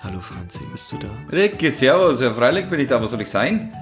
[0.00, 1.08] Hallo Franzi, bist du da?
[1.32, 3.72] Ricky, servus, ja freilich bin ich da, wo soll ich sein?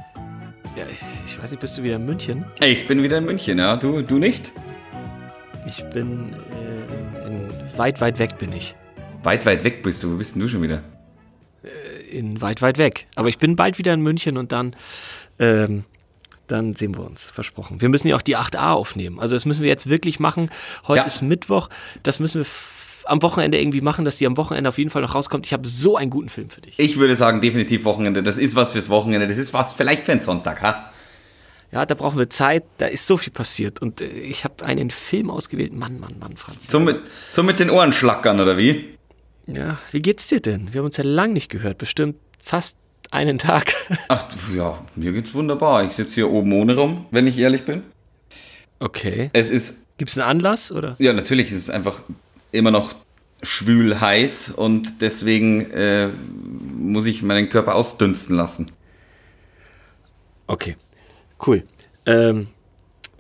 [0.77, 0.85] Ja,
[1.25, 2.45] ich weiß nicht, bist du wieder in München?
[2.61, 4.53] Ich bin wieder in München, ja, du, du nicht?
[5.67, 8.75] Ich bin äh, in, in weit, weit weg bin ich.
[9.23, 10.83] Weit, weit weg bist du, wo bist denn du schon wieder?
[12.11, 13.07] In weit, weit weg.
[13.17, 14.77] Aber ich bin bald wieder in München und dann,
[15.39, 15.85] ähm,
[16.47, 17.81] dann sehen wir uns, versprochen.
[17.81, 19.19] Wir müssen ja auch die 8a aufnehmen.
[19.19, 20.49] Also das müssen wir jetzt wirklich machen.
[20.87, 21.05] Heute Ja.
[21.07, 21.69] ist Mittwoch.
[22.05, 22.47] Das müssen wir
[23.07, 25.47] am Wochenende irgendwie machen, dass die am Wochenende auf jeden Fall noch rauskommt.
[25.47, 26.79] Ich habe so einen guten Film für dich.
[26.79, 28.23] Ich würde sagen, definitiv Wochenende.
[28.23, 29.27] Das ist was fürs Wochenende.
[29.27, 30.91] Das ist was vielleicht für einen Sonntag, ha?
[31.73, 32.65] Ja, da brauchen wir Zeit.
[32.79, 33.83] Da ist so viel passiert.
[33.83, 35.73] Und äh, ich habe einen Film ausgewählt.
[35.73, 36.69] Mann, Mann, Mann, Franz.
[36.69, 37.01] Zum mit,
[37.33, 38.97] zum mit den Ohren schlackern, oder wie?
[39.47, 40.73] Ja, wie geht's dir denn?
[40.73, 41.79] Wir haben uns ja lang nicht gehört.
[41.79, 42.77] Bestimmt fast
[43.11, 43.75] einen Tag.
[44.09, 45.85] Ach, ja, mir geht's wunderbar.
[45.85, 47.83] Ich sitze hier oben ohne rum, wenn ich ehrlich bin.
[48.79, 49.31] Okay.
[49.33, 50.97] Es ist, Gibt's einen Anlass oder?
[50.99, 52.01] ja, natürlich ist es einfach
[52.53, 52.95] immer noch
[53.43, 56.09] schwül heiß und deswegen äh,
[56.79, 58.67] muss ich meinen Körper ausdünsten lassen.
[60.47, 60.77] Okay,
[61.47, 61.65] cool.
[62.07, 62.49] Ähm,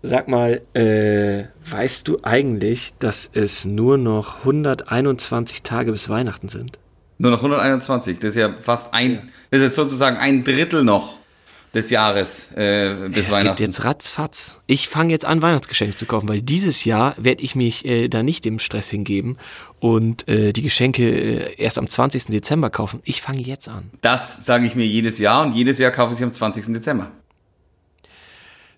[0.02, 6.78] sag mal, äh, weißt du eigentlich, dass es nur noch 121 Tage bis Weihnachten sind?
[7.18, 11.14] Nur noch 121, das ist ja fast ein, das ist sozusagen ein Drittel noch
[11.76, 13.56] des Jahres äh, bis es Weihnachten.
[13.58, 14.58] geht jetzt ratzfatz.
[14.66, 18.22] Ich fange jetzt an, Weihnachtsgeschenke zu kaufen, weil dieses Jahr werde ich mich äh, da
[18.22, 19.36] nicht dem Stress hingeben
[19.78, 22.26] und äh, die Geschenke äh, erst am 20.
[22.26, 23.00] Dezember kaufen.
[23.04, 23.90] Ich fange jetzt an.
[24.00, 26.72] Das sage ich mir jedes Jahr und jedes Jahr kaufe ich sie am 20.
[26.72, 27.10] Dezember.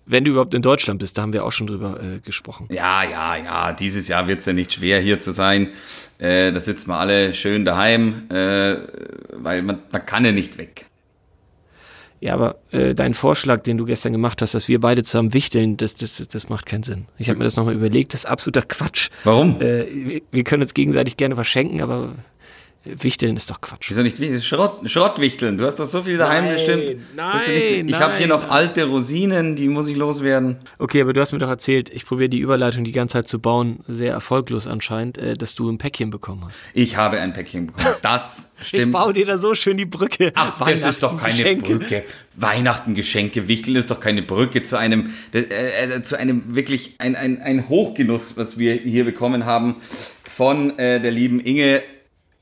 [0.05, 2.67] Wenn du überhaupt in Deutschland bist, da haben wir auch schon drüber äh, gesprochen.
[2.71, 5.69] Ja, ja, ja, dieses Jahr wird es ja nicht schwer hier zu sein.
[6.17, 10.88] Äh, da sitzen wir alle schön daheim, weil man, man kann ja nicht weg.
[12.21, 15.77] Ja, aber äh, dein Vorschlag, den du gestern gemacht hast, dass wir beide zusammen wichteln,
[15.77, 17.05] das, das, das- macht keinen Sinn.
[17.17, 19.09] Ich habe mir das nochmal überlegt, das ist absoluter Quatsch.
[19.23, 19.61] Warum?
[19.61, 22.09] Äh, wir, wir können uns gegenseitig gerne verschenken, aber
[22.85, 23.89] wichteln ist doch Quatsch.
[23.89, 24.17] Wieso nicht?
[24.43, 25.57] Schrott, Schrottwichteln.
[25.57, 27.15] Du hast doch so viel daheim Nein, bestimmt.
[27.15, 30.57] nein, nicht, ich habe hier noch alte Rosinen, die muss ich loswerden.
[30.77, 33.39] Okay, aber du hast mir doch erzählt, ich probiere die Überleitung die ganze Zeit zu
[33.39, 36.61] bauen, sehr erfolglos anscheinend, äh, dass du ein Päckchen bekommen hast.
[36.73, 37.95] Ich habe ein Päckchen bekommen.
[38.01, 38.85] Das stimmt.
[38.85, 40.31] Ich baue dir da so schön die Brücke.
[40.35, 41.75] Ach, das ist doch keine Geschenke.
[41.75, 42.03] Brücke.
[42.35, 47.17] Weihnachten, Geschenke, Wichteln ist doch keine Brücke zu einem, äh, äh, zu einem wirklich ein,
[47.17, 49.75] ein, ein Hochgenuss, was wir hier bekommen haben
[50.29, 51.81] von äh, der lieben Inge.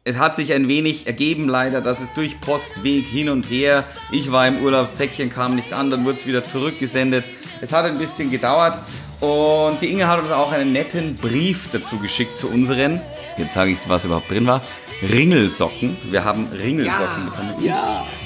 [0.08, 3.84] Es hat sich ein wenig ergeben, leider, dass es durch Postweg hin und her.
[4.10, 7.26] Ich war im Urlaub, Päckchen kam nicht an, dann wurde es wieder zurückgesendet.
[7.60, 8.80] Es hat ein bisschen gedauert
[9.20, 13.02] und die Inge hat uns auch einen netten Brief dazu geschickt zu unseren,
[13.38, 14.62] jetzt sage ich was überhaupt drin war,
[15.02, 15.98] Ringelsocken.
[16.10, 17.56] Wir haben Ringelsocken bekommen.
[17.62, 17.74] Ich,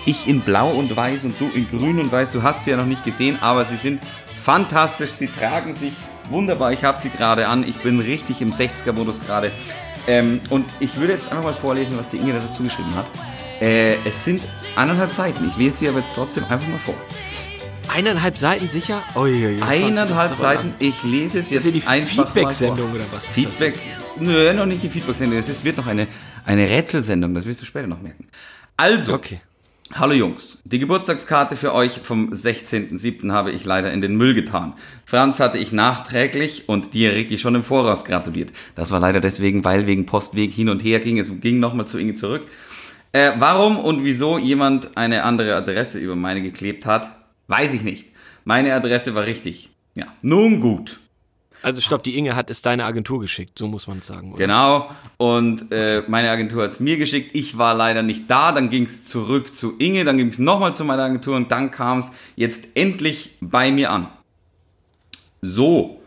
[0.05, 2.29] ich in blau und weiß und du in grün und weiß.
[2.29, 4.01] Du hast sie ja noch nicht gesehen, aber sie sind
[4.35, 5.11] fantastisch.
[5.13, 5.93] Sie tragen sich
[6.29, 6.73] wunderbar.
[6.73, 7.67] Ich habe sie gerade an.
[7.67, 9.51] Ich bin richtig im 60er-Modus gerade.
[10.07, 13.05] Ähm, und ich würde jetzt einfach mal vorlesen, was die Inge da dazu geschrieben hat.
[13.61, 14.41] Äh, es sind
[14.75, 15.47] eineinhalb Seiten.
[15.49, 16.95] Ich lese sie aber jetzt trotzdem einfach mal vor.
[17.93, 19.03] Eineinhalb Seiten sicher?
[19.15, 20.73] Uiuiui, Franz, Eineinhalb das ist aber- Seiten.
[20.79, 22.25] Ich lese es Ist jetzt die einfach mal vor.
[22.25, 23.25] Feedback-Sendung oder was?
[23.25, 23.75] ist Feedback.
[24.19, 25.37] Nö, noch nicht die Feedback-Sendung.
[25.37, 26.07] Es ist- wird noch eine,
[26.45, 27.33] eine Rätselsendung.
[27.35, 28.27] Das wirst du später noch merken.
[28.77, 29.41] Also, Okay.
[29.93, 33.33] Hallo Jungs, die Geburtstagskarte für euch vom 16.07.
[33.33, 34.73] habe ich leider in den Müll getan.
[35.03, 38.51] Franz hatte ich nachträglich und dir, Ricky, schon im Voraus gratuliert.
[38.75, 41.19] Das war leider deswegen, weil wegen Postweg hin und her ging.
[41.19, 42.47] Es ging nochmal zu Inge zurück.
[43.11, 47.11] Äh, warum und wieso jemand eine andere Adresse über meine geklebt hat,
[47.47, 48.07] weiß ich nicht.
[48.45, 49.71] Meine Adresse war richtig.
[49.93, 51.01] Ja, nun gut.
[51.63, 54.33] Also stopp, die Inge hat es deine Agentur geschickt, so muss man es sagen.
[54.33, 54.39] Oder?
[54.39, 54.91] Genau.
[55.17, 57.31] Und äh, meine Agentur hat es mir geschickt.
[57.33, 58.51] Ich war leider nicht da.
[58.51, 60.03] Dann ging es zurück zu Inge.
[60.03, 61.35] Dann ging es nochmal zu meiner Agentur.
[61.35, 64.07] Und dann kam es jetzt endlich bei mir an.
[65.41, 66.01] So.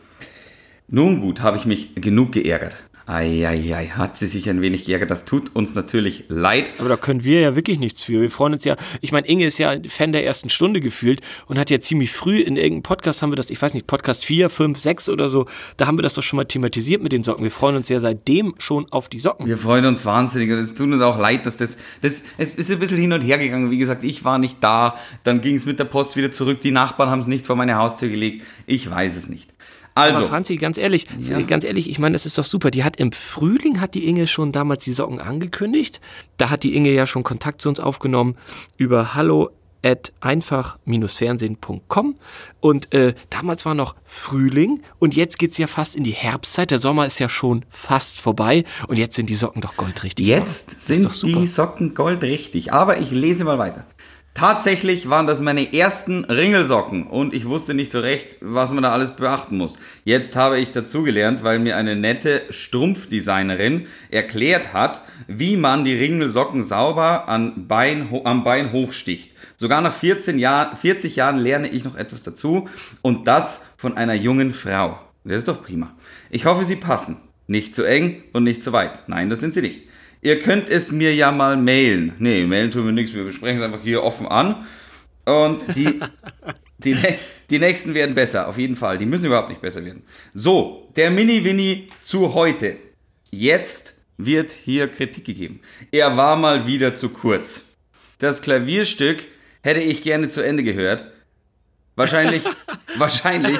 [0.89, 2.77] Nun gut, habe ich mich genug geärgert.
[3.07, 5.11] Eieiei, hat sie sich ein wenig geärgert.
[5.11, 6.71] Das tut uns natürlich leid.
[6.79, 8.23] Aber da können wir ja wirklich nichts für.
[8.23, 8.77] Wir freuen uns ja.
[9.03, 12.41] Ich meine, Inge ist ja Fan der ersten Stunde gefühlt und hat ja ziemlich früh
[12.41, 15.47] in irgendeinem Podcast haben wir das, ich weiß nicht, Podcast 4, 5, 6 oder so,
[15.77, 17.45] da haben wir das doch schon mal thematisiert mit den Socken.
[17.45, 19.47] Wir freuen uns ja seitdem schon auf die Socken.
[19.47, 22.71] Wir freuen uns wahnsinnig und es tut uns auch leid, dass das, das, es ist
[22.71, 23.71] ein bisschen hin und her gegangen.
[23.71, 26.61] Wie gesagt, ich war nicht da, dann ging es mit der Post wieder zurück.
[26.63, 28.45] Die Nachbarn haben es nicht vor meine Haustür gelegt.
[28.67, 29.54] Ich weiß es nicht.
[29.95, 31.07] Also, Aber Franzi, ganz ehrlich,
[31.47, 32.73] ganz ehrlich, ich meine, das ist doch super.
[32.73, 36.01] Die hat im Frühling hat die Inge schon damals die Socken angekündigt.
[36.37, 38.37] Da hat die Inge ja schon Kontakt zu uns aufgenommen
[38.77, 39.51] über hallo
[39.85, 42.17] at einfach-fernsehen.com
[42.61, 46.71] und äh, damals war noch Frühling und jetzt geht's ja fast in die Herbstzeit.
[46.71, 50.27] Der Sommer ist ja schon fast vorbei und jetzt sind die Socken doch goldrichtig.
[50.27, 52.73] Jetzt sind die Socken goldrichtig.
[52.73, 53.87] Aber ich lese mal weiter.
[54.35, 58.91] Tatsächlich waren das meine ersten Ringelsocken und ich wusste nicht so recht, was man da
[58.91, 59.77] alles beachten muss.
[60.03, 66.65] Jetzt habe ich dazugelernt, weil mir eine nette Strumpfdesignerin erklärt hat, wie man die Ringelsocken
[66.65, 69.31] sauber an Bein, am Bein hochsticht.
[69.55, 72.69] Sogar nach 14 Jahr, 40 Jahren lerne ich noch etwas dazu
[73.03, 74.99] und das von einer jungen Frau.
[75.23, 75.93] Das ist doch prima.
[76.31, 77.19] Ich hoffe, sie passen.
[77.47, 79.09] Nicht zu eng und nicht zu weit.
[79.09, 79.83] Nein, das sind sie nicht.
[80.25, 82.15] Ihr könnt es mir ja mal mailen.
[82.19, 83.13] Nee, mailen tun wir nichts.
[83.13, 84.67] Wir besprechen es einfach hier offen an.
[85.27, 86.01] Und die,
[86.79, 86.97] die,
[87.51, 88.97] die nächsten werden besser, auf jeden Fall.
[88.97, 90.03] Die müssen überhaupt nicht besser werden.
[90.33, 92.77] So, der Mini-Winnie zu heute.
[93.31, 95.61] Jetzt wird hier Kritik gegeben.
[95.93, 97.63] Er war mal wieder zu kurz.
[98.19, 99.19] Das Klavierstück
[99.63, 101.05] hätte ich gerne zu Ende gehört.
[101.97, 102.45] Wahrscheinlich,
[102.97, 103.59] wahrscheinlich,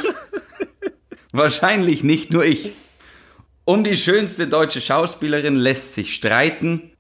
[1.31, 2.73] wahrscheinlich nicht nur ich.
[3.67, 6.91] Um die schönste deutsche Schauspielerin lässt sich streiten.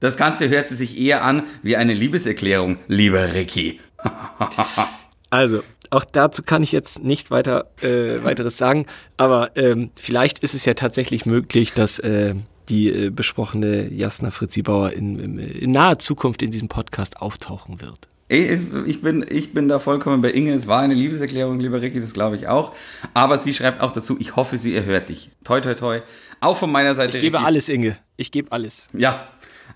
[0.00, 3.80] Das Ganze hört sich eher an wie eine Liebeserklärung, lieber Ricky.
[5.30, 8.86] also, auch dazu kann ich jetzt nicht weiter äh, weiteres sagen,
[9.16, 12.34] aber ähm, vielleicht ist es ja tatsächlich möglich, dass äh,
[12.68, 17.80] die äh, besprochene Jasna Fritzi Bauer in, in, in naher Zukunft in diesem Podcast auftauchen
[17.80, 18.08] wird.
[18.28, 20.54] Ich bin, ich bin da vollkommen bei Inge.
[20.54, 22.74] Es war eine Liebeserklärung, lieber Ricky, das glaube ich auch.
[23.12, 25.30] Aber sie schreibt auch dazu, ich hoffe, sie erhört dich.
[25.44, 26.00] Toi, toi, toi.
[26.40, 27.18] Auch von meiner Seite.
[27.18, 27.46] Ich gebe Ricky.
[27.46, 27.98] alles, Inge.
[28.16, 28.88] Ich gebe alles.
[28.94, 29.28] Ja.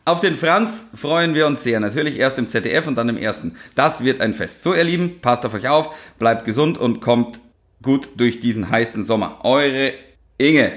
[0.07, 1.79] Auf den Franz freuen wir uns sehr.
[1.81, 3.57] Natürlich erst im ZDF und dann im ersten.
[3.75, 4.63] Das wird ein Fest.
[4.63, 7.39] So, ihr Lieben, passt auf euch auf, bleibt gesund und kommt
[7.83, 9.41] gut durch diesen heißen Sommer.
[9.45, 9.93] Eure
[10.39, 10.73] Inge.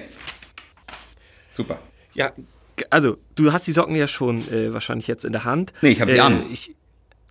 [1.50, 1.80] Super.
[2.14, 2.34] Ja,
[2.90, 5.74] also, du hast die Socken ja schon äh, wahrscheinlich jetzt in der Hand.
[5.82, 6.46] Nee, ich habe sie äh, an.
[6.52, 6.76] Ich,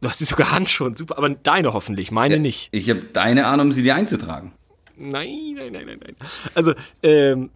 [0.01, 2.69] Du hast sie sogar Handschuhe, super, aber deine hoffentlich, meine ja, nicht.
[2.73, 4.53] Ich habe deine an, um sie dir einzutragen.
[4.97, 6.17] Nein, nein, nein, nein, nein.
[6.55, 7.51] Also, ähm,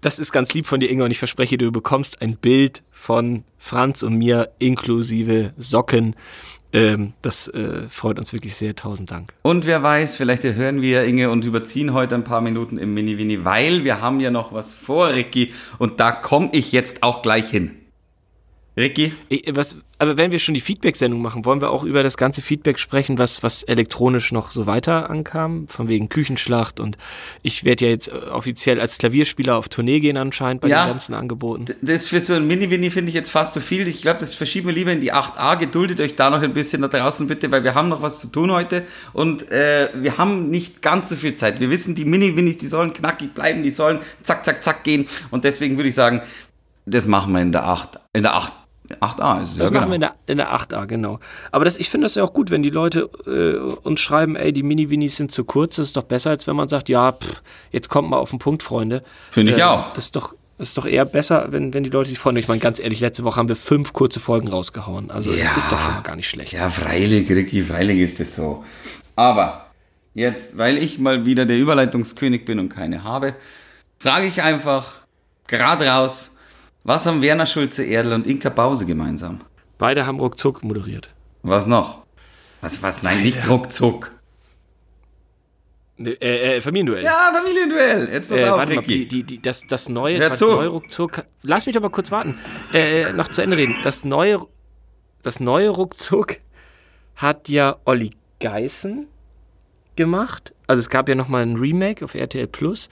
[0.00, 3.44] das ist ganz lieb von dir, Inge, und ich verspreche, du bekommst ein Bild von
[3.58, 6.14] Franz und mir inklusive Socken.
[6.72, 8.74] Ähm, das äh, freut uns wirklich sehr.
[8.74, 9.32] Tausend Dank.
[9.42, 13.44] Und wer weiß, vielleicht hören wir Inge und überziehen heute ein paar Minuten im Mini-Wini,
[13.44, 17.48] weil wir haben ja noch was vor, Ricky, und da komme ich jetzt auch gleich
[17.48, 17.70] hin.
[18.76, 19.12] Ricky?
[19.52, 22.80] Was, aber wenn wir schon die Feedback-Sendung machen, wollen wir auch über das ganze Feedback
[22.80, 26.98] sprechen, was, was elektronisch noch so weiter ankam, von wegen Küchenschlacht und
[27.42, 30.90] ich werde ja jetzt äh, offiziell als Klavierspieler auf Tournee gehen anscheinend bei ja, den
[30.90, 31.66] ganzen Angeboten.
[31.82, 33.86] Das für so ein Mini-Winnie finde ich jetzt fast zu so viel.
[33.86, 35.56] Ich glaube, das verschieben wir lieber in die 8a.
[35.56, 38.26] Geduldet euch da noch ein bisschen da draußen bitte, weil wir haben noch was zu
[38.26, 41.60] tun heute und äh, wir haben nicht ganz so viel Zeit.
[41.60, 45.44] Wir wissen, die Mini-Winnies, die sollen knackig bleiben, die sollen zack, zack, zack gehen und
[45.44, 46.22] deswegen würde ich sagen,
[46.86, 48.52] das machen wir in der 8, in der 8
[48.90, 49.90] 8a ist es Das ja, machen genau.
[49.90, 51.18] wir in der, in der 8a, genau.
[51.50, 54.52] Aber das, ich finde das ja auch gut, wenn die Leute äh, uns schreiben, ey,
[54.52, 55.76] die Mini-Winis sind zu kurz.
[55.76, 58.38] Das ist doch besser, als wenn man sagt, ja, pff, jetzt kommt mal auf den
[58.38, 59.02] Punkt, Freunde.
[59.30, 59.92] Finde ich äh, auch.
[59.94, 62.36] Das ist doch, das ist doch eher besser, wenn, wenn die Leute sich freuen.
[62.36, 65.10] Ich meine, ganz ehrlich, letzte Woche haben wir fünf kurze Folgen rausgehauen.
[65.10, 66.52] Also ja, das ist doch schon mal gar nicht schlecht.
[66.52, 68.64] Ja, freilich, Ricky, freilich ist es so.
[69.16, 69.70] Aber
[70.12, 73.34] jetzt, weil ich mal wieder der Überleitungskönig bin und keine habe,
[73.98, 74.96] frage ich einfach
[75.46, 76.33] gerade raus,
[76.84, 79.40] was haben Werner Schulze-Erdl und Inka Bause gemeinsam?
[79.78, 81.10] Beide haben ruckzuck moderiert.
[81.42, 82.04] Was noch?
[82.60, 83.02] Was, was?
[83.02, 83.26] Nein, Beide.
[83.26, 84.12] nicht ruckzuck.
[85.96, 87.04] Ne, äh, äh, Familienduell.
[87.04, 88.08] Ja, Familienduell.
[88.10, 88.98] Jetzt pass äh, auf, warte Ricky.
[89.00, 90.46] Mal, die, die, das, das neue, Hör zu.
[90.46, 91.24] neue Ruckzuck.
[91.42, 92.38] Lass mich doch mal kurz warten.
[92.72, 93.76] Äh, noch zu Ende reden.
[93.84, 94.40] Das neue,
[95.22, 96.38] das neue Ruckzuck
[97.16, 98.10] hat ja Olli
[98.40, 99.06] Geißen
[99.94, 100.52] gemacht.
[100.66, 102.88] Also es gab ja nochmal ein Remake auf RTL Plus.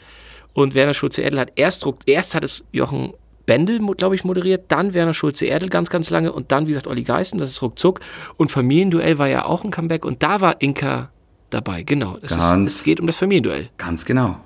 [0.53, 3.15] Und Werner Schulze-Erdl hat erst, erst hat es Jochen
[3.47, 7.03] Bendel, glaube ich, moderiert, dann Werner Schulze-Erdl ganz, ganz lange und dann, wie gesagt, Olli
[7.03, 8.01] Geißen, das ist ruckzuck.
[8.37, 11.11] Und Familienduell war ja auch ein Comeback und da war Inka
[11.51, 12.19] dabei, genau.
[12.23, 13.69] Es, ist, es geht um das Familienduell.
[13.79, 14.39] Ganz genau.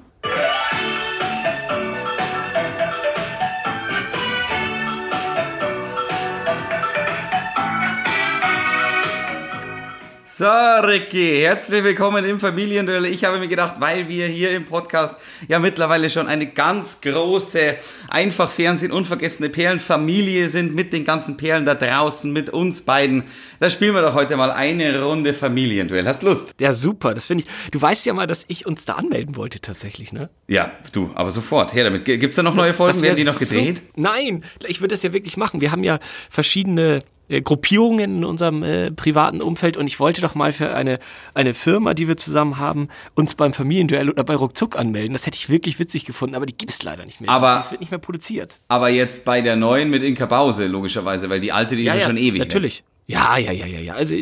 [10.38, 13.06] So, Ricky, herzlich willkommen im Familienduell.
[13.06, 15.16] Ich habe mir gedacht, weil wir hier im Podcast
[15.48, 17.76] ja mittlerweile schon eine ganz große,
[18.08, 23.24] einfach Fernsehen, unvergessene Perlenfamilie sind mit den ganzen Perlen da draußen, mit uns beiden.
[23.60, 26.06] Da spielen wir doch heute mal eine Runde Familienduell.
[26.06, 26.52] Hast Lust?
[26.60, 27.70] Ja, super, das finde ich.
[27.70, 30.28] Du weißt ja mal, dass ich uns da anmelden wollte tatsächlich, ne?
[30.48, 32.04] Ja, du, aber sofort, her damit.
[32.04, 33.00] Gibt es da noch neue Folgen?
[33.00, 33.78] Werden die noch gedreht?
[33.78, 35.62] So, nein, ich würde das ja wirklich machen.
[35.62, 40.34] Wir haben ja verschiedene äh, Gruppierungen in unserem äh, privaten Umfeld und ich wollte doch
[40.34, 40.98] mal für eine,
[41.34, 45.12] eine Firma, die wir zusammen haben, uns beim Familienduell oder bei Ruckzuck anmelden.
[45.12, 47.30] Das hätte ich wirklich witzig gefunden, aber die gibt es leider nicht mehr.
[47.30, 48.60] Aber das wird nicht mehr produziert.
[48.68, 52.00] Aber jetzt bei der neuen mit Inka Bause, logischerweise, weil die alte, die ja, ist
[52.00, 52.38] ja, schon ewig.
[52.40, 52.82] Natürlich.
[52.82, 52.86] Ne?
[53.08, 53.94] Ja, ja, ja, ja, ja.
[53.94, 54.16] Also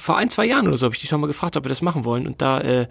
[0.00, 1.82] vor ein, zwei Jahren oder so habe ich dich noch mal gefragt, ob wir das
[1.82, 2.26] machen wollen.
[2.26, 2.86] Und da, äh,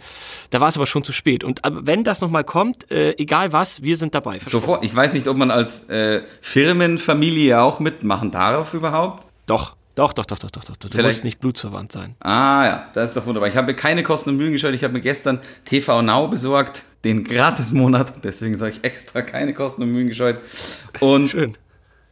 [0.49, 1.45] da war es aber schon zu spät.
[1.45, 4.39] Und wenn das noch mal kommt, äh, egal was, wir sind dabei.
[4.45, 4.83] Sofort.
[4.83, 9.26] Ich weiß nicht, ob man als äh, Firmenfamilie auch mitmachen darf überhaupt.
[9.47, 9.75] Doch.
[9.95, 10.75] Doch, doch, doch, doch, doch, doch.
[10.75, 12.15] Du Vielleicht- musst nicht blutsverwandt sein.
[12.19, 13.49] Ah ja, das ist doch wunderbar.
[13.49, 14.75] Ich habe mir keine Kosten und Mühen gescheut.
[14.75, 18.23] Ich habe mir gestern TV Now besorgt, den Gratismonat.
[18.23, 20.37] Deswegen sage ich extra keine Kosten und Mühen gescheut.
[20.99, 21.57] Und Schön.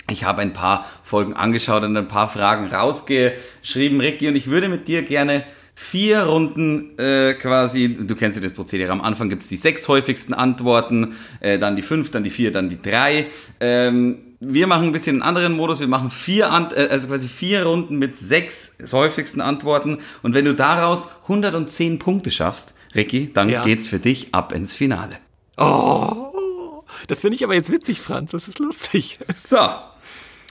[0.09, 4.29] ich habe ein paar Folgen angeschaut und ein paar Fragen rausgeschrieben, Ricky.
[4.29, 5.43] Und ich würde mit dir gerne
[5.75, 9.87] vier Runden äh, quasi, du kennst ja das Prozedere, am Anfang gibt es die sechs
[9.87, 13.27] häufigsten Antworten, äh, dann die fünf, dann die vier, dann die drei.
[13.59, 14.17] Ähm,
[14.53, 17.97] wir machen ein bisschen einen anderen Modus, wir machen vier, äh, also quasi vier Runden
[17.97, 19.99] mit sechs häufigsten Antworten.
[20.23, 23.63] Und wenn du daraus 110 Punkte schaffst, Ricky, dann Ja.
[23.63, 25.17] geht's für dich ab ins Finale.
[25.57, 28.31] Oh, das finde ich aber jetzt witzig, Franz.
[28.31, 29.17] Das ist lustig.
[29.27, 29.57] So,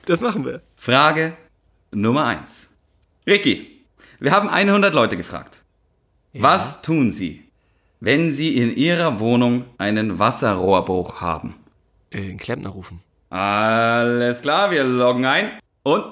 [0.07, 0.61] Das machen wir.
[0.77, 1.37] Frage
[1.91, 2.77] Nummer eins.
[3.27, 3.85] Ricky,
[4.21, 5.63] wir haben 100 Leute gefragt.
[6.35, 7.45] Was tun Sie,
[8.01, 11.57] wenn Sie in Ihrer Wohnung einen Wasserrohrbruch haben?
[12.11, 13.01] Äh, einen Klempner rufen.
[13.35, 15.51] Alles klar, wir loggen ein
[15.83, 16.05] und.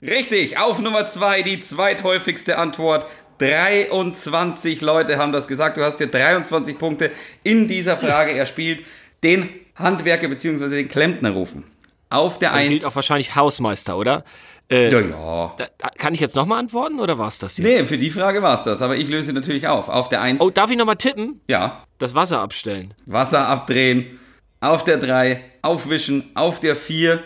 [0.00, 3.04] Richtig, auf Nummer zwei die zweithäufigste Antwort.
[3.38, 5.76] 23 Leute haben das gesagt.
[5.76, 7.10] Du hast dir 23 Punkte
[7.42, 8.38] in dieser Frage Yes.
[8.38, 8.86] erspielt.
[9.22, 10.70] Den Handwerker bzw.
[10.70, 11.64] den Klempner rufen.
[12.08, 12.68] Auf der Dann 1.
[12.70, 14.24] gilt auch wahrscheinlich Hausmeister, oder?
[14.70, 15.54] Äh, Ja, ja.
[15.58, 15.66] da,
[15.98, 17.66] kann ich jetzt nochmal antworten oder war es das jetzt?
[17.66, 19.90] Nee, für die Frage war es das, aber ich löse natürlich auf.
[19.90, 21.40] Auf der 1, Oh, darf ich nochmal tippen?
[21.48, 22.94] ja, Das Wasser abstellen.
[23.04, 24.18] Wasser abdrehen.
[24.64, 26.30] Auf der 3, aufwischen.
[26.34, 27.22] Auf der 4,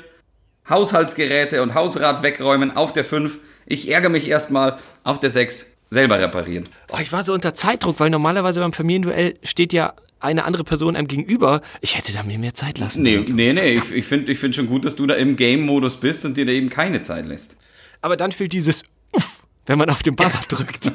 [0.69, 2.77] Haushaltsgeräte und Hausrat wegräumen.
[2.77, 4.79] Auf der 5, ich ärgere mich erstmal.
[5.05, 6.69] Auf der 6, selber reparieren.
[6.91, 10.97] Oh, ich war so unter Zeitdruck, weil normalerweise beim Familienduell steht ja eine andere Person
[10.97, 11.61] einem gegenüber.
[11.81, 13.37] Ich hätte da mir mehr Zeit lassen Nee, sollen.
[13.37, 16.25] nee, nee, ich, ich finde ich find schon gut, dass du da im Game-Modus bist
[16.25, 17.57] und dir da eben keine Zeit lässt.
[18.03, 20.91] Aber dann fehlt dieses Uff, wenn man auf den Buzzer drückt.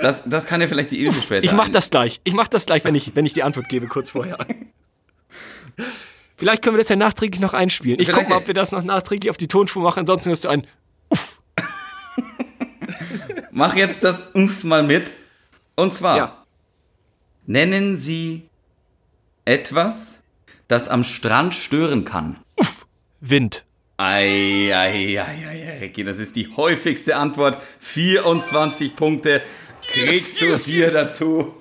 [0.00, 2.20] Das, das kann ja vielleicht die Ilse später Ich mach ein- das gleich.
[2.24, 4.38] Ich mach das gleich, wenn ich, wenn ich die Antwort gebe, kurz vorher.
[6.36, 8.00] Vielleicht können wir das ja nachträglich noch einspielen.
[8.00, 10.00] Ich guck Vielleicht- mal, ob wir das noch nachträglich auf die Tonspur machen.
[10.00, 10.66] Ansonsten hörst du ein
[13.50, 15.10] Mach jetzt das Umf mal mit.
[15.76, 16.44] Und zwar, Ja.
[17.46, 18.48] nennen Sie
[19.44, 20.20] etwas,
[20.68, 22.38] das am Strand stören kann.
[23.20, 23.64] Wind.
[23.98, 27.58] Ei, ei, ei, ei, ei, Ricky, das ist die häufigste Antwort.
[27.80, 29.42] 24 Punkte
[29.86, 30.92] kriegst du yes, hier yes.
[30.94, 31.54] dazu.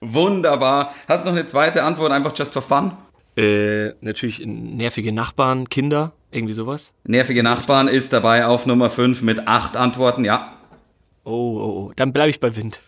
[0.00, 0.94] Wunderbar.
[1.08, 2.96] Hast noch eine zweite Antwort, einfach just for fun?
[3.36, 6.92] Äh, natürlich nervige Nachbarn, Kinder, irgendwie sowas.
[7.04, 10.52] Nervige Nachbarn ist dabei auf Nummer 5 mit 8 Antworten, ja.
[11.24, 11.92] Oh, oh, oh.
[11.96, 12.80] Dann bleibe ich bei Wind.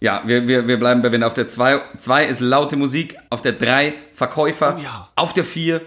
[0.00, 1.22] Ja, wir, wir, wir bleiben bei Wien.
[1.22, 5.08] Auf der 2 zwei ist laute Musik, auf der 3 Verkäufer, Oh ja.
[5.16, 5.80] auf der 4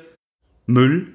[0.66, 1.14] Müll,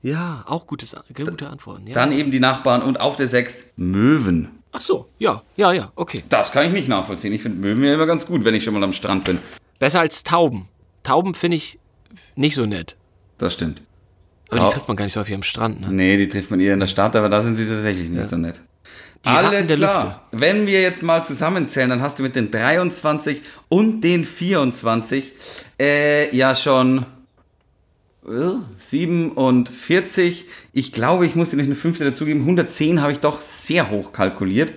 [0.00, 1.86] Ja, auch gutes, gute Antworten.
[1.86, 1.94] Ja.
[1.94, 4.48] dann eben die Nachbarn und auf der 6 Möwen.
[4.72, 6.22] Ach so, ja, ja, ja, okay.
[6.30, 7.32] Das kann ich nicht nachvollziehen.
[7.32, 9.38] Ich finde Möwen ja immer ganz gut, wenn ich schon mal am Strand bin.
[9.78, 10.68] Besser als Tauben.
[11.04, 11.78] Tauben finde ich
[12.34, 12.96] nicht so nett.
[13.38, 13.82] Das stimmt.
[14.50, 15.80] Aber die trifft man gar nicht so häufig am Strand.
[15.80, 15.88] Ne?
[15.90, 18.36] Nee, die trifft man eher in der Stadt, aber da sind sie tatsächlich nicht so
[18.36, 18.60] nett.
[19.24, 20.28] Die Alles klar.
[20.32, 25.32] Wenn wir jetzt mal zusammenzählen, dann hast du mit den 23 und den 24
[25.80, 27.06] äh, ja schon
[28.28, 28.30] äh,
[28.76, 30.44] 47.
[30.72, 32.40] Ich glaube, ich muss dir nicht eine fünfte dazugeben.
[32.42, 34.72] 110 habe ich doch sehr hoch kalkuliert.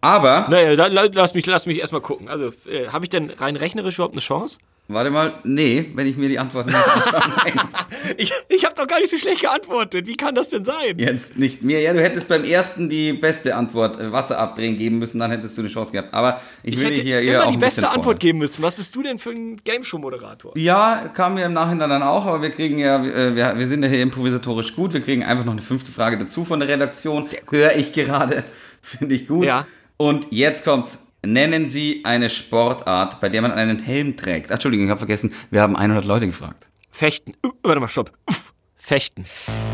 [0.00, 2.28] Aber, Naja, la- la- lass mich, lass mich erstmal gucken.
[2.28, 4.58] Also, äh, habe ich denn rein rechnerisch überhaupt eine Chance?
[4.88, 7.22] Warte mal, nee, wenn ich mir die Antworten nicht anschaue.
[8.16, 10.06] Ich, ich habe doch gar nicht so schlecht geantwortet.
[10.06, 10.98] Wie kann das denn sein?
[10.98, 11.80] jetzt nicht mehr.
[11.80, 15.56] Ja, du hättest beim ersten die beste Antwort, äh, Wasser abdrehen, geben müssen, dann hättest
[15.56, 16.12] du eine Chance gehabt.
[16.12, 18.62] Aber ich, Ich will hätte hier eher immer auch die beste Antwort geben müssen.
[18.62, 20.56] Was bist du denn für ein Game-Show-Moderator?
[20.58, 23.82] Ja, kam mir im Nachhinein dann auch, aber wir kriegen ja, äh, wir, wir sind
[23.82, 24.92] ja hier improvisatorisch gut.
[24.92, 27.24] Wir kriegen einfach noch eine fünfte Frage dazu von der Redaktion.
[27.48, 28.44] Höre ich gerade.
[28.82, 29.46] Finde ich gut.
[29.46, 29.66] Ja.
[29.96, 30.98] Und jetzt kommt's.
[31.24, 34.50] Nennen Sie eine Sportart, bei der man einen Helm trägt.
[34.50, 36.66] Ach, Entschuldigung, ich habe vergessen, wir haben 100 Leute gefragt.
[36.90, 37.32] Fechten.
[37.46, 38.10] Uh, warte mal, stopp.
[38.28, 38.52] Uff.
[38.74, 39.24] Fechten.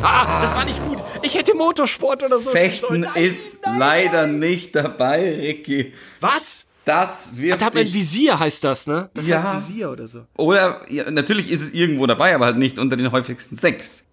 [0.02, 0.98] Ah, das war nicht gut.
[1.22, 2.50] Ich hätte Motorsport oder so.
[2.50, 3.78] Fechten Nein, ist nein.
[3.78, 5.94] leider nicht dabei, Ricky.
[6.20, 6.66] Was?
[6.84, 9.08] Das wirft Da hat man dich Visier, heißt das, ne?
[9.14, 9.42] Das Ja.
[9.42, 10.26] heißt Visier oder so.
[10.36, 14.04] Oder ja, natürlich ist es irgendwo dabei, aber halt nicht unter den häufigsten sechs.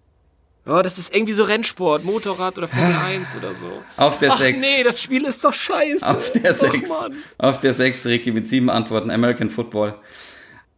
[0.68, 3.70] Oh, das ist irgendwie so Rennsport, Motorrad oder Formel 1 oder so.
[3.96, 4.60] Auf der Ach sechs.
[4.60, 6.04] nee, das Spiel ist doch scheiße.
[6.06, 6.88] Auf der Ach, 6.
[6.90, 7.16] Mann.
[7.38, 9.94] Auf der 6, Ricky, mit sieben Antworten, American Football.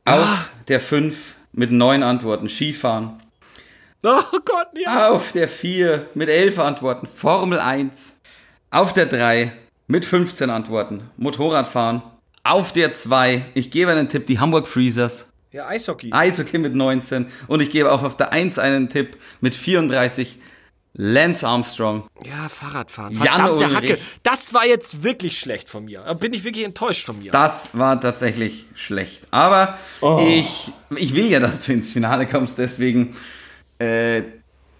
[0.04, 0.44] Auf Ah.
[0.68, 1.16] der 5
[1.52, 3.22] mit neun Antworten, Skifahren.
[4.04, 5.08] Oh Gott, ja.
[5.10, 8.16] Auf der 4 mit elf Antworten, Formel 1.
[8.70, 9.52] Auf der 3
[9.86, 12.02] mit 15 Antworten, Motorradfahren.
[12.44, 15.27] Auf der 2, ich gebe einen Tipp, die Hamburg Freezers.
[15.52, 16.10] Ja, Eishockey.
[16.12, 17.26] Eishockey mit 19.
[17.46, 20.38] Und ich gebe auch auf der 1 einen Tipp mit 34,
[20.94, 22.08] Lance Armstrong.
[22.26, 23.14] Ja, Fahrradfahren.
[23.14, 23.74] Jan Verdammte Ulrich.
[23.76, 23.98] Hacke.
[24.24, 26.02] Das war jetzt wirklich schlecht von mir.
[26.04, 27.30] Da bin ich wirklich enttäuscht von mir.
[27.30, 29.28] Das war tatsächlich schlecht.
[29.30, 30.26] Aber Oh.
[30.28, 33.14] ich, ich will ja, dass du ins Finale kommst, deswegen
[33.78, 34.22] äh,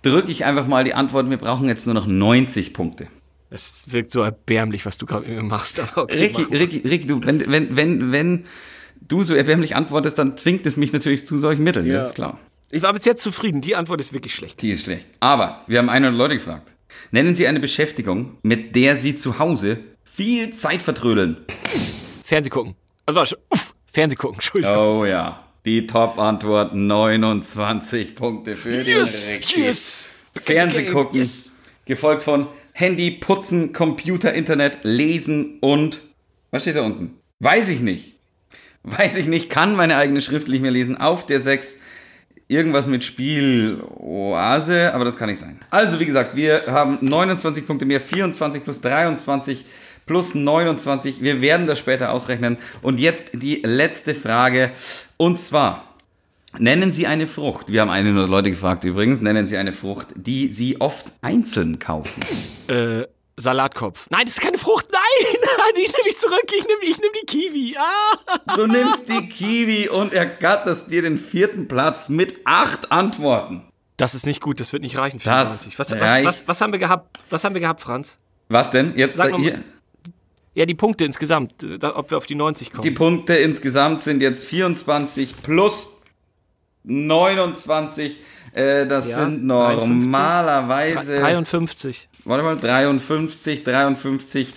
[0.02, 3.06] drücke ich einfach mal die Antwort, wir brauchen jetzt nur noch 90 Punkte.
[3.50, 5.80] Es wirkt so erbärmlich, was du gerade mit mir machst.
[5.80, 6.50] Aber okay, Ricky, mach.
[6.50, 8.44] Ricky, Ricky, du, wenn, wenn, wenn, wenn
[9.00, 11.94] du so erbärmlich antwortest, dann zwingt es mich natürlich zu solchen Mitteln, Ja.
[11.94, 12.38] das ist klar.
[12.70, 13.60] Ich war bis jetzt zufrieden.
[13.62, 14.60] Die Antwort ist wirklich schlecht.
[14.60, 15.06] Die ist schlecht.
[15.20, 16.72] Aber wir haben 100 Leute gefragt.
[17.10, 21.38] Nennen Sie eine Beschäftigung, mit der Sie zu Hause viel Zeit vertrödeln.
[22.24, 22.74] Fernseh gucken.
[23.06, 24.76] Also, uff, Fernseh gucken, Entschuldigung.
[24.76, 25.44] Oh ja.
[25.64, 29.60] Die Top-Antwort 29 Punkte für den Ricky.
[29.62, 30.08] yes.
[30.34, 31.18] Fernseh gucken.
[31.18, 31.52] Yes.
[31.86, 36.00] Gefolgt von Handy, Putzen, Computer, Internet, Lesen und.
[36.50, 37.18] Was steht da unten?
[37.40, 38.16] Weiß ich nicht.
[38.96, 40.96] Weiß ich nicht, kann meine eigene Schrift nicht mehr lesen.
[40.96, 41.78] Auf der 6
[42.48, 45.60] irgendwas mit Spiel Oase, aber das kann nicht sein.
[45.70, 49.64] Also, wie gesagt, wir haben 29 Punkte mehr, 24 plus 23
[50.06, 51.22] plus 29.
[51.22, 52.56] Wir werden das später ausrechnen.
[52.82, 54.70] Und jetzt die letzte Frage.
[55.18, 55.84] Und zwar,
[56.58, 57.70] nennen Sie eine Frucht.
[57.70, 59.20] Wir haben 100 Leute gefragt übrigens.
[59.20, 62.22] Nennen Sie eine Frucht, die Sie oft einzeln kaufen.
[62.68, 64.06] Äh, Salatkopf.
[64.10, 64.86] Nein, das ist keine Frucht.
[65.40, 66.44] Nein, die nehme ich zurück.
[66.46, 67.76] Ich nehme ich nehm die Kiwi.
[67.78, 68.54] Ah.
[68.56, 73.62] Du nimmst die Kiwi und ergatterst dir den vierten Platz mit acht Antworten.
[73.96, 74.60] Das ist nicht gut.
[74.60, 75.78] Das wird nicht reichen für Das 90.
[75.78, 76.26] Was, was, reicht.
[76.26, 77.18] was, was haben wir gehabt?
[77.30, 78.16] Was haben wir gehabt, Franz?
[78.48, 78.94] Was denn?
[78.96, 79.44] Jetzt Sag bei mal.
[79.44, 79.64] ihr.
[80.54, 81.54] Ja, die Punkte insgesamt.
[81.78, 82.82] Da, ob wir auf die 90 kommen.
[82.82, 85.90] Die Punkte insgesamt sind jetzt 24 plus
[86.84, 88.18] 29.
[88.52, 89.88] Äh, das Ja, sind 53.
[90.06, 91.18] normalerweise.
[91.20, 92.08] 53.
[92.28, 94.52] Warte mal, 53, 53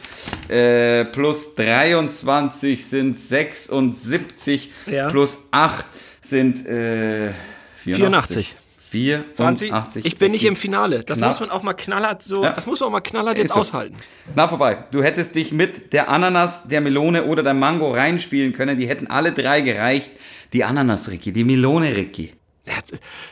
[0.49, 5.07] äh, plus 23 sind 76 Ja.
[5.07, 5.85] plus 8
[6.21, 7.31] sind äh,
[7.77, 8.57] 84.
[8.91, 9.69] 84.
[9.71, 10.05] 20.
[10.05, 11.05] Ich bin nicht im Finale.
[11.05, 11.29] Das Knapp.
[11.31, 12.51] muss man auch mal knallhart so, Ja.
[12.51, 13.61] das muss man auch mal knallhart jetzt so.
[13.61, 13.95] aushalten.
[14.35, 14.83] Na vorbei.
[14.91, 18.77] Du hättest dich mit der Ananas, der Melone oder der Mango reinspielen können.
[18.77, 20.11] Die hätten alle drei gereicht.
[20.51, 22.33] Die Ananas, Ricky, die Melone, Ricky.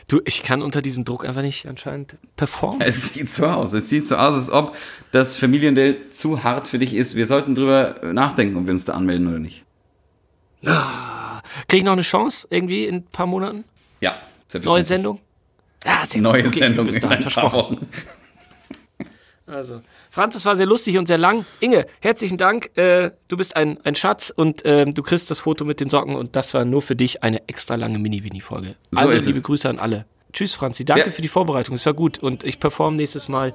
[0.08, 2.80] Du, ich kann unter diesem Druck einfach nicht anscheinend performen.
[2.80, 3.72] Es sieht so aus.
[3.72, 4.76] Es sieht so aus, als ob
[5.12, 7.14] das Familiendell zu hart für dich ist.
[7.14, 9.64] Wir sollten drüber nachdenken, ob wir uns da anmelden oder nicht.
[10.62, 13.64] Krieg ich noch eine Chance irgendwie in ein paar Monaten?
[14.00, 14.16] Ja,
[14.62, 14.82] Neue.
[14.82, 15.20] Sendung?
[16.06, 16.46] Sehr Neue.
[16.46, 17.76] Okay, Sendung in ein paar versprochen.
[17.76, 17.88] Wochen.
[19.50, 21.44] Also, Franz, das war sehr lustig und sehr lang.
[21.60, 22.70] Inge, herzlichen Dank.
[22.76, 26.14] Äh, du bist ein, ein Schatz und ähm, du kriegst das Foto mit den Socken
[26.14, 28.76] und das war nur für dich eine extra lange Mini-Winnie-Folge.
[28.92, 29.44] So Also, liebe es.
[29.44, 30.06] Grüße an alle.
[30.32, 30.84] Tschüss, Franzi.
[30.84, 31.10] Danke Ja.
[31.10, 31.74] für die Vorbereitung.
[31.74, 33.52] Es war gut und ich performe nächstes Mal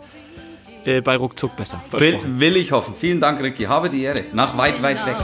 [0.84, 1.82] äh, bei Ruckzuck besser.
[1.92, 2.94] Will, will ich hoffen.
[2.98, 3.64] Vielen Dank, Ricky.
[3.64, 4.26] Habe die Ehre.
[4.34, 5.16] Nach weit, weit weg.